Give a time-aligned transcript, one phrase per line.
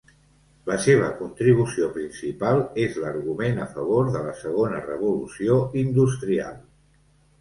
[0.69, 6.59] La seva contribució principal és l'argument a favor de la segona revolució industrial.